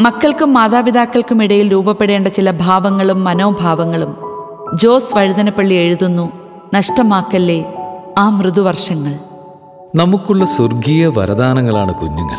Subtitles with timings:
[0.00, 4.16] മക്കൾക്കും മാതാപിതാക്കൾക്കും ഇടയിൽ രൂപപ്പെടേണ്ട ചില ഭാവങ്ങളും മനോഭാവങ്ങളും
[4.74, 6.32] ജോസ് വഴുതനപ്പള്ളി എഴുതുന്നു
[6.74, 7.74] നഷ്ടമാക്കല്ലേ
[8.18, 9.14] ആ മൃദുവർഷങ്ങൾ?
[9.94, 12.38] നമുക്കുള്ള സ്വർഗീയ വരദാനങ്ങളാണ് കുഞ്ഞുങ്ങൾ.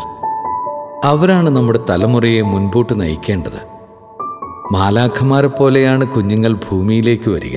[1.04, 3.74] അവരാണ് നമ്മുടെ തലമുറയെ മുൻപോട്ട് നയിക്കേണ്ടത്.
[4.72, 7.56] മാലാഖമാരെ പോലെയാണ് കുഞ്ഞുങ്ങൾ ഭൂമിയിലേക്ക് വരിക.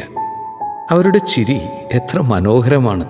[0.91, 1.61] അവരുടെ ചിരി
[1.91, 3.05] എത്ര മനോഹരമാണ്.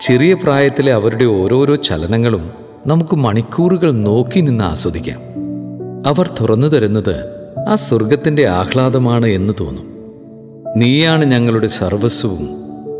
[0.00, 2.50] ചെറിയ പ്രായത്തിലെ അവരുടെ ഓരോരോ ചലനങ്ങളും
[2.86, 5.39] നമുക്ക് മണിക്കൂറുകൾ നോക്കി നിന്ന് ആസ്വദിക്കാം.
[6.06, 7.24] അവർ തുറന്നു തരുന്നത്
[7.68, 9.84] ആ സ്വർഗത്തിന്റെ ആഹ്ലാദമാണ് എന്ന് തോന്നും.
[10.76, 12.48] നീയാണ് ഞങ്ങളുടെ സർവസ്വവും.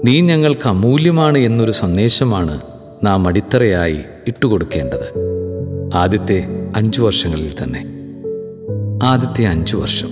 [0.04, 2.60] നീ ഞങ്ങൾക്ക് അമൂല്യമാണ് എന്നൊരു സന്ദേശമാണ്
[3.02, 5.12] നാം അടിത്തറയായി ഇട്ടുകൊടുക്കേണ്ടത്.
[5.94, 6.44] ആദ്യത്തെ
[6.76, 7.86] അഞ്ചു വർഷങ്ങളിൽ തന്നെ.
[9.02, 10.08] ആദ്യത്തെ അഞ്ചു വർഷം.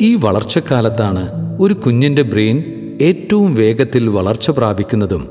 [0.00, 1.28] ഈ വളർച്ചക്കാലത്താണ്
[1.60, 2.62] ഒരു കുഞ്ഞിന്റെ ബ്രെയിൻ
[3.00, 5.28] ഏറ്റവും വേഗത്തിൽ വളർച്ച പ്രാപിക്കുന്നതും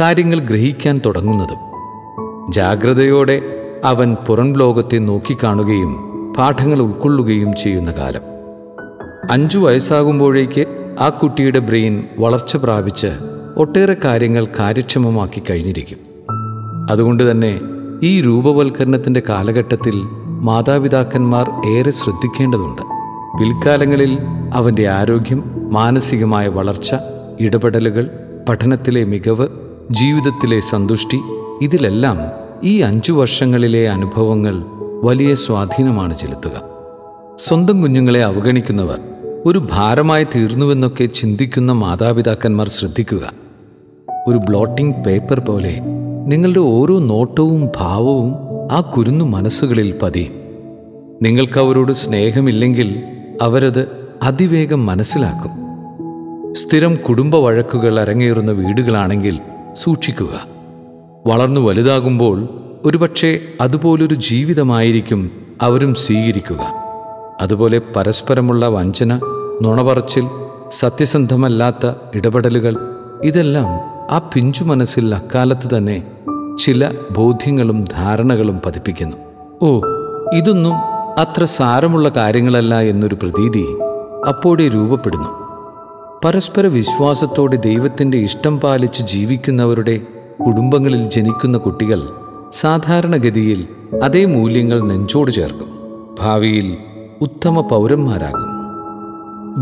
[0.00, 1.58] കാര്യങ്ങൾ ഗ്രഹിക്കാൻ തുടങ്ങുന്നതും.
[2.52, 5.92] ജാഗ്രതയോടെ അവൻ പുറം ലോകത്തെ നോക്കിക്കാണുകയും
[6.38, 8.20] പാഠങ്ങൾ ഉൾക്കൊള്ളുകയും ചെയ്യുന്ന കാലം.
[9.30, 10.66] അഞ്ചു വയസ്സാകുമ്പോഴേക്ക്
[11.00, 13.06] ആ കുട്ടിയുടെ ബ്രെയിൻ വളർച്ച പ്രാപിച്ച്
[13.56, 15.98] ഒട്ടേറെ കാര്യങ്ങൾ കാര്യക്ഷമമാക്കി കഴിഞ്ഞിരിക്കും.
[16.90, 17.60] അതുകൊണ്ട് തന്നെ
[18.02, 19.92] ഈ രൂപവൽക്കരണത്തിന്റെ കാലഘട്ടത്തിൽ
[20.40, 22.82] മാതാപിതാക്കന്മാർ ഏറെ ശ്രദ്ധിക്കേണ്ടതുണ്ട്.
[23.38, 24.18] പിൽക്കാലങ്ങളിൽ
[24.54, 26.94] അവന്റെ ആരോഗ്യം മാനസികമായ വളർച്ച
[27.40, 28.10] ഇടപെടലുകൾ
[28.48, 29.48] പഠനത്തിലെ മികവ്
[29.90, 31.20] ജീവിതത്തിലെ സന്തുഷ്ടി
[31.62, 34.64] ഇതിലെല്ലാം ഈ അഞ്ചു വർഷങ്ങളിലെ അനുഭവങ്ങൾ
[35.02, 36.62] വലിയ സ്വാധീനമാണ് ചെലുത്തുക.
[37.38, 39.00] സ്വന്തം കുഞ്ഞുങ്ങളെ അവഗണിക്കുന്നവർ
[39.46, 43.32] ഒരു ഭാരമായി തീർന്നുവെന്നൊക്കെ ചിന്തിക്കുന്ന മാതാപിതാക്കന്മാർ ശ്രദ്ധിക്കുക.
[44.26, 45.80] ഒരു ബ്ലോട്ടിംഗ് പേപ്പർ പോലെ
[46.26, 48.34] നിങ്ങളുടെ ഓരോ നോട്ടവും ഭാവവും
[48.72, 50.32] ആ കുരുന്നു മനസ്സുകളിൽ പതിയും
[51.22, 53.02] നിങ്ങൾക്ക് അവരോട് സ്നേഹമില്ലെങ്കിൽ
[53.42, 53.88] അവരത്
[54.22, 55.50] അതിവേഗം മനസ്സിലാക്കും.
[56.54, 59.38] സ്ഥിരം കുടുംബ വഴക്കുകൾ അരങ്ങേറുന്ന വീടുകളാണെങ്കിൽ
[59.72, 60.59] സൂക്ഷിക്കുക.
[61.26, 62.48] വളർന്നു വലുതാകുമ്പോൾ
[62.84, 65.30] ഒരുപക്ഷെ അതുപോലൊരു ജീവിതമായിരിക്കും
[65.62, 66.60] അവരും സ്വീകരിക്കുക.
[67.40, 69.20] അതുപോലെ പരസ്പരമുള്ള വഞ്ചന
[69.62, 70.26] നുണപറച്ചിൽ
[70.70, 72.76] സത്യസന്ധമല്ലാത്ത ഇടപെടലുകൾ
[73.24, 73.66] ഇതെല്ലാം
[74.14, 76.06] ആ പിഞ്ചു മനസ്സിൽ അക്കാലത്ത് തന്നെ
[76.58, 79.16] ചില ബോധ്യങ്ങളും ധാരണകളും പതിപ്പിക്കുന്നു.
[79.62, 79.80] ഓ
[80.34, 80.74] ഇതൊന്നും
[81.20, 83.66] അത്ര സാരമുള്ള കാര്യങ്ങളല്ല എന്നൊരു പ്രതീതി
[84.28, 85.28] അപ്പോഴേ രൂപപ്പെടുന്നു.
[86.24, 90.00] പരസ്പര വിശ്വാസത്തോടെ ദൈവത്തിന്റെ ഇഷ്ടം പാലിച്ച് ജീവിക്കുന്നവരുടെ
[90.46, 92.02] കുടുംബങ്ങളിൽ ജനിക്കുന്ന കുട്ടികൾ
[92.52, 93.64] സാധാരണഗതിയിൽ
[94.02, 95.68] അതേ മൂല്യങ്ങൾ നെഞ്ചോട് ചേർക്കും.
[96.20, 96.76] ഭാവിയിൽ
[97.20, 98.50] ഉത്തമ പൗരന്മാരാകും.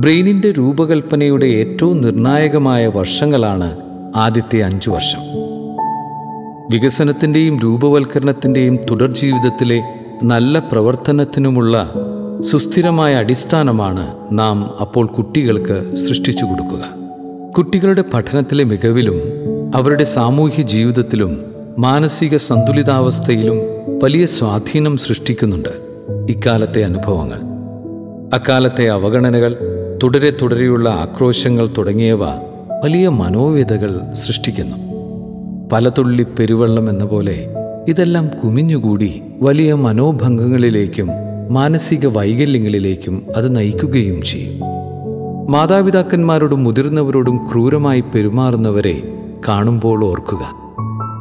[0.00, 3.76] ബ്രെയിനിന്റെ രൂപകൽപ്പനയുടെ ഏറ്റവും നിർണായകമായ വർഷങ്ങളാണ്
[4.16, 5.18] ആദ്യത്തെ അഞ്ചു വർഷം.
[6.72, 9.82] വികസനത്തിന്റെയും രൂപവൽക്കരണത്തിന്റെയും തുടർ ജീവിതത്തിലെ
[10.24, 11.92] നല്ല പ്രവർത്തനത്തിനുമുള്ള
[12.40, 16.84] സുസ്ഥിരമായ അടിസ്ഥാനമാണ് നാം അപ്പോൾ കുട്ടികൾക്ക് സൃഷ്ടിച്ചു കൊടുക്കുക.
[17.56, 21.42] കുട്ടികളുടെ പഠനത്തിലെ മികവിലും അവരുടെ സാമൂഹ്യ ജീവിതത്തിലും
[21.78, 23.56] മാനസിക സന്തുലിതാവസ്ഥയിലും
[24.02, 25.68] വലിയ സ്വാധീനം സൃഷ്ടിക്കുന്നുണ്ട്
[26.30, 27.38] ഇക്കാലത്തെ അനുഭവങ്ങൾ.
[28.34, 29.56] അക്കാലത്തെ അവഗണനകൾ
[30.02, 32.24] തുടരെ തുടരെയുള്ള ആക്രോശങ്ങൾ തുടങ്ങിയവ
[32.84, 34.76] വലിയ മനോവ്യതകൾ സൃഷ്ടിക്കുന്നു.
[35.72, 37.46] പലതുള്ളി പെരുവെള്ളം എന്ന പോലെ
[37.88, 41.08] ഇതെല്ലാം കുമിഞ്ഞുകൂടി വലിയ മനോഭംഗങ്ങളിലേക്കും
[41.50, 44.60] മാനസിക വൈകല്യങ്ങളിലേക്കും അത് നയിക്കുകയും ചെയ്യും.
[45.50, 49.17] മാതാപിതാക്കന്മാരോടും മുതിർന്നവരോടും ക്രൂരമായി പെരുമാറുന്നവരെ
[49.48, 50.50] കാണുമ്പോൾ ഓർക്കുക.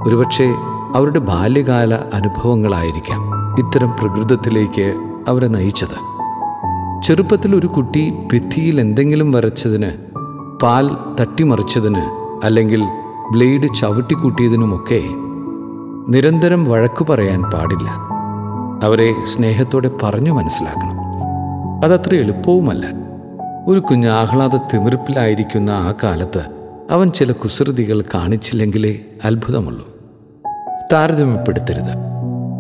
[0.07, 0.53] ഒരുപക്ഷെ
[0.95, 3.21] അവരുടെ ബാല്യകാല അനുഭവങ്ങളായിരിക്കാം
[3.59, 4.95] ഇത്തരം പ്രകൃതത്തിലേക്ക്
[5.27, 6.17] അവരെ നയിച്ചത്.
[7.03, 9.91] ചെറുപ്പത്തിൽ ഒരു കുട്ടി ഭിത്തിയിൽ എന്തെങ്കിലും വരച്ചതിന്
[10.63, 12.01] പാൽ തട്ടിമറിച്ചതിന്
[12.43, 12.83] അല്ലെങ്കിൽ
[13.31, 15.03] ബ്ലേഡ് ചവിട്ടിക്കൂട്ടിയതിനുമൊക്കെ
[16.09, 17.89] നിരന്തരം വഴക്കു പറയാൻ പാടില്ല.
[18.83, 20.97] അവരെ സ്നേഹത്തോടെ പറഞ്ഞു മനസ്സിലാക്കണം.
[21.85, 22.85] അതത്ര എളുപ്പവുമല്ല.
[23.67, 26.56] ഒരു കുഞ്ഞാഹ്ലാദ തിമിർപ്പിലായിരിക്കുന്ന ആ കാലത്ത്
[26.91, 29.97] അവൻ ചില കുസൃതികൾ കാണിച്ചില്ലെങ്കിലേ അത്ഭുതമുള്ളൂ.
[30.93, 32.07] താരതമ്യപ്പെടുത്തരുത്.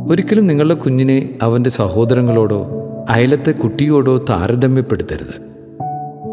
[0.09, 2.71] ഒരിക്കലും നിങ്ങളുടെ കുഞ്ഞിനെ അവന്റെ സഹോദരങ്ങളോടോ
[3.09, 5.47] അയലത്തെ കുട്ടിയോടോ താരതമ്യപ്പെടുത്തരുത്.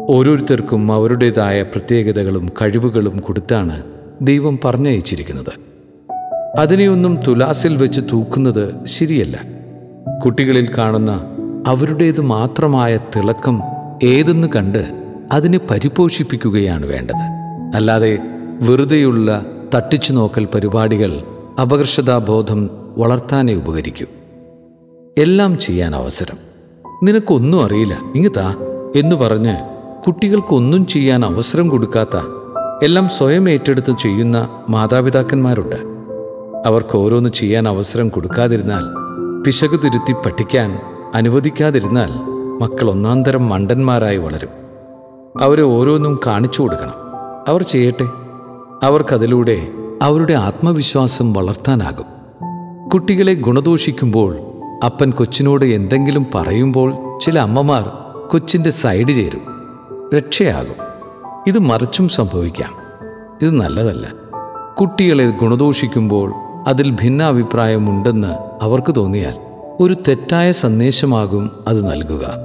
[0.09, 3.83] ഓരോരുത്തർക്കും അവരുടേതായ പ്രത്യേകതകളും കഴിവുകളും കൊടുത്താണ്
[4.21, 5.53] ദൈവം പറഞ്ഞയച്ചിരിക്കുന്നത്.
[6.59, 9.43] അതിനെയൊന്നും തുലാസിൽ വെച്ച് തൂക്കുന്നത് ശരിയല്ല.
[10.25, 11.23] കുട്ടികളിൽ കാണുന്ന
[11.67, 13.61] അവരുടേത് മാത്രമായ തിളക്കം
[14.03, 14.85] ഏതെന്ന് കണ്ട്
[15.31, 17.44] അതിനെ പരിപോഷിപ്പിക്കുകയാണ് വേണ്ടത്.
[17.73, 18.19] അല്ലാതെ
[18.69, 19.45] വെറുതെയുള്ള
[19.75, 21.21] തട്ടിച്ചു നോക്കൽ പരിപാടികൾ
[21.61, 24.05] അപകർഷതാബോധം വളർത്താനേ ഉപകരിക്കൂ.
[25.17, 26.37] എല്ലാം ചെയ്യാൻ അവസരം.
[27.03, 28.55] നിനക്കൊന്നും അറിയില്ല ഇങ്ങത്താ
[28.95, 29.55] എന്ന് പറഞ്ഞ്
[30.05, 32.17] കുട്ടികൾക്കൊന്നും ചെയ്യാൻ അവസരം കൊടുക്കാത്ത
[32.83, 35.75] എല്ലാം സ്വയം ഏറ്റെടുത്ത് ചെയ്യുന്ന മാതാപിതാക്കന്മാരുണ്ട്.
[36.65, 38.83] അവർക്ക് ഓരോന്ന് ചെയ്യാൻ അവസരം കൊടുക്കാതിരുന്നാൽ
[39.43, 40.79] പിശക് തിരുത്തി പഠിക്കാൻ
[41.15, 42.11] അനുവദിക്കാതിരുന്നാൽ
[42.61, 44.49] മക്കൾ ഒന്നാന്തരം മണ്ടന്മാരായി വളരും.
[45.39, 47.04] അവരെ ഓരോന്നും കാണിച്ചു കൊടുക്കണം.
[47.47, 48.05] അവർ ചെയ്യട്ടെ.
[48.83, 49.67] അവർക്കതിലൂടെ
[50.01, 52.05] അവരുടെ ആത്മവിശ്വാസം വളർത്താനാകും.
[52.89, 54.37] കുട്ടികളെ ഗുണദോഷിക്കുമ്പോൾ
[54.85, 57.91] അപ്പൻ കൊച്ചിനോട് എന്തെങ്കിലും പറയുമ്പോൾ ചില അമ്മമാർ
[58.29, 59.41] കൊച്ചിന്റെ സൈഡ് ചേരും.
[60.17, 60.75] രക്ഷയാകും.
[61.47, 62.73] ഇത് മറിച്ചും സംഭവിക്കാം.
[63.41, 64.07] ഇത് നല്ലതല്ല.
[64.79, 66.33] കുട്ടികളെ ഗുണദോഷിക്കുമ്പോൾ
[66.67, 69.35] അതിൽ ഭിന്നാഭിപ്രായമുണ്ടെന്ന് അവർക്ക് തോന്നിയാൽ
[69.79, 72.35] ഒരു തെറ്റായ സന്ദേശമാകും അത് നൽകുക.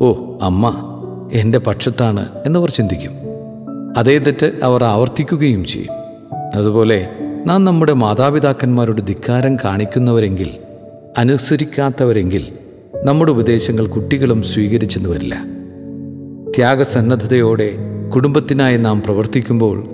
[0.00, 0.12] ഓ
[0.42, 0.90] അമ്മ
[1.32, 3.23] എന്റെ പക്ഷത്താണ് എന്നവർ ചിന്തിക്കും.
[3.96, 5.92] അതേ തെറ്റ് അവർ ആവർത്തിക്കുകയും ചെയ്യും.
[6.54, 7.08] അതുപോലെ
[7.46, 10.50] നാം നമ്മുടെ മാതാപിതാക്കന്മാരുടെ ധിക്കാരം കാണിക്കുന്നവരെങ്കിൽ
[11.18, 12.46] അനുസരിക്കാത്തവരെങ്കിൽ
[13.02, 15.44] നമ്മുടെ ഉപദേശങ്ങൾ കുട്ടികളും സ്വീകരിച്ചെന്ന് വരില്ല.
[16.56, 17.74] ത്യാഗസന്നദ്ധതയോടെ
[18.14, 19.84] കുടുംബത്തിനായി നാം പ്രവർത്തിക്കുമ്പോൾ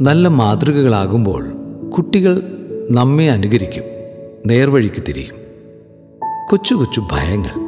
[0.00, 1.48] നല്ല മാതൃകകളാകുമ്പോൾ
[1.96, 2.42] കുട്ടികൾ
[2.90, 3.84] നമ്മെ അനുകരിക്കും
[4.46, 5.34] നേർവഴിക്ക് തിരിയും.
[6.48, 7.66] കൊച്ചു കൊച്ചു ഭയങ്ങൾ.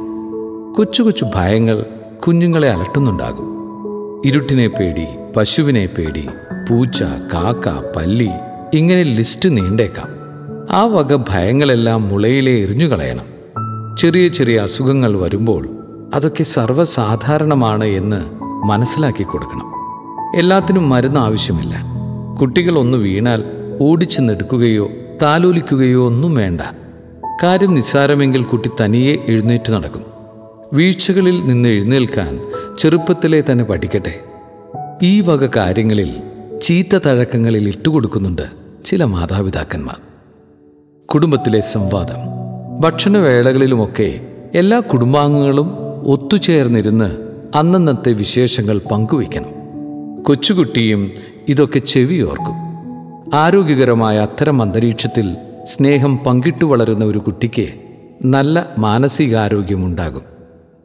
[0.75, 1.85] കൊച്ചു കൊച്ചു ഭയങ്ങൾ
[2.27, 3.49] കുഞ്ഞുങ്ങളെ അലട്ടുന്നുണ്ടാകും.
[4.25, 5.05] ഇരുട്ടിനെ പേടി
[5.37, 6.27] പശുവിനെ പേടി
[6.69, 8.29] പൂച്ച കാക്ക പല്ലി
[8.73, 10.07] ഇങ്ങനെ ലിസ്റ്റ് നീണ്ടേക്കാം.
[10.71, 13.25] ആ വക ഭയങ്ങളെല്ലാം മുളയിലെ എറിഞ്ഞുകളയണം.
[13.97, 15.69] ചെറിയ ചെറിയ അസുഖങ്ങൾ വരുമ്പോൾ
[16.15, 18.21] അതൊക്കെ സർവസാധാരണമാണ് എന്ന്
[18.67, 19.73] മനസ്സിലാക്കി കൊടുക്കണം.
[20.39, 21.75] എല്ലാത്തിനും മരുന്ന് ആവശ്യമില്ല.
[22.41, 23.43] കുട്ടികൾ ഒന്ന് വീണാൽ
[23.81, 24.89] ഓടിച്ചെന്നെടുക്കുകയോ
[25.21, 26.61] താലോലിക്കുകയോ ഒന്നും വേണ്ട.
[27.43, 30.03] കാര്യം നിസ്സാരമെങ്കിൽ കുട്ടി തനിയെ എഴുന്നേറ്റ് നടക്കും.
[30.73, 32.39] വീഴ്ചകളിൽ നിന്ന് എഴുന്നേൽക്കാൻ
[32.79, 34.19] ചെറുപ്പത്തിലെ തന്നെ പഠിക്കട്ടെ.
[35.03, 36.15] ഈ വക കാര്യങ്ങളിൽ
[36.61, 38.41] ചീത്ത തഴക്കങ്ങളിൽ ഇട്ടുകൊടുക്കുന്നുണ്ട്
[38.85, 39.99] ചില മാതാപിതാക്കന്മാർ.
[41.05, 42.15] കുടുംബത്തിലെ സംവാദം
[42.79, 44.21] ഭക്ഷണവേളകളിലുമൊക്കെ
[44.55, 45.73] എല്ലാ കുടുംബാംഗങ്ങളും
[46.05, 47.17] ഒത്തുചേർന്നിരുന്ന്
[47.55, 49.49] അന്നന്നത്തെ വിശേഷങ്ങൾ പങ്കുവയ്ക്കണം.
[50.23, 51.11] കൊച്ചുകുട്ടിയും
[51.47, 52.55] ഇതൊക്കെ ചെവിയോർക്കും.
[53.35, 57.67] ആരോഗ്യകരമായ അത്തരം അന്തരീക്ഷത്തിൽ സ്നേഹം പങ്കിട്ടു വളരുന്ന ഒരു കുട്ടിക്ക്
[58.25, 60.21] നല്ല മാനസികാരോഗ്യമുണ്ടാകും.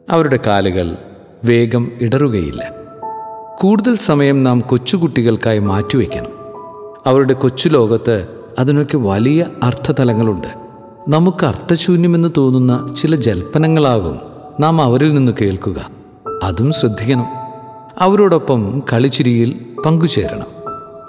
[0.09, 0.97] അവരുടെ കാലുകൾ
[1.43, 2.84] വേഗം ഇടറുകയില്ല.
[3.59, 6.31] കൂടുതൽ സമയം നാം കൊച്ചുകുട്ടികൾക്കായി മാറ്റിവെക്കണം.
[7.05, 8.27] അവരുടെ കൊച്ചു ലോകത്ത്
[8.59, 10.47] അതിനൊക്കെ വലിയ അർത്ഥതലങ്ങളുണ്ട്.
[11.09, 14.19] നമുക്ക് അർത്ഥശൂന്യമെന്ന് തോന്നുന്ന ചില ജൽപ്പനങ്ങളാകും
[14.59, 15.89] നാം അവരിൽ നിന്ന് കേൾക്കുക.
[16.43, 17.25] അതും ശ്രദ്ധിക്കണം.
[17.99, 20.47] അവരോടൊപ്പം കളിച്ചിരിയിൽ പങ്കുചേരണം.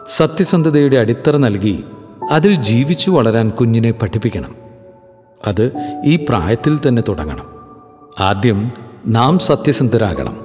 [0.09, 1.85] സത്യസന്ധതയുടെ അടിത്തറ നൽകി
[2.31, 4.55] അതിൽ ജീവിച്ചു വളരാൻ കുഞ്ഞിനെ പഠിപ്പിക്കണം.
[5.47, 5.73] അത്
[6.05, 7.47] ഈ പ്രായത്തിൽ തന്നെ തുടങ്ങണം.
[8.21, 8.71] ആദ്യം
[9.07, 10.37] നാം സത്യസന്ധരാകണം.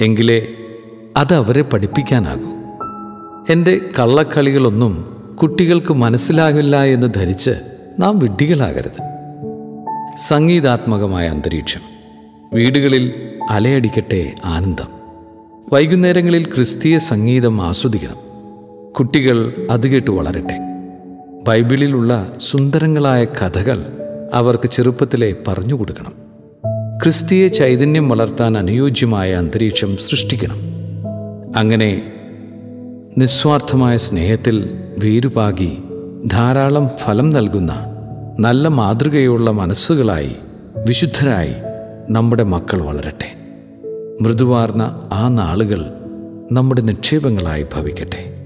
[0.00, 0.54] എങ്കിലേ
[1.18, 2.50] അത് അവരെ പഠിപ്പിക്കാനാകൂ.
[3.50, 7.50] എന്റെ കള്ളക്കളികളൊന്നും കുട്ടികൾക്ക് മനസ്സിലാകില്ല എന്ന് ധരിച്ച്
[7.98, 9.02] നാം വിഡ്ഢികളാകരുത്.
[10.28, 11.80] സംഗീതാത്മകമായ അന്തരീക്ഷം
[12.54, 13.12] വീടുകളിൽ
[13.50, 14.86] അലയടിക്കട്ടെ ആനന്ദം.
[15.72, 18.16] വൈകുന്നേരങ്ങളിൽ ക്രിസ്തീയ സംഗീതം ആസ്വദിക്കണം.
[18.92, 20.58] കുട്ടികൾ അത് കേട്ട് വളരട്ടെ.
[21.48, 23.86] ബൈബിളിലുള്ള സുന്ദരങ്ങളായ കഥകൾ
[24.34, 26.12] അവർക്ക് ചെറുപ്പത്തിലെ പറഞ്ഞു കൊടുക്കണം.
[27.02, 30.67] ക്രിസ്തീയ ചൈതന്യം വളർത്താൻ അനുയോജ്യമായ അന്തരീക്ഷം സൃഷ്ടിക്കണം.
[31.58, 32.12] അങ്ങനെ
[33.18, 35.78] നിസ്വാർത്ഥമായ സ്നേഹത്തിൽ വേരുപാകി
[36.26, 37.72] ധാരാളം ഫലം നൽകുന്ന
[38.40, 40.36] നല്ല മാതൃകയുള്ള മനസ്സുകളായി
[40.86, 41.54] വിശുദ്ധരായി
[42.10, 43.36] നമ്മുടെ മക്കൾ വളരട്ടെ.
[44.22, 45.92] മൃദുവാർന്ന ആ നാളുകൾ
[46.52, 48.37] നമ്മുടെ നിക്ഷേപങ്ങളായി ഭവിക്കട്ടെ.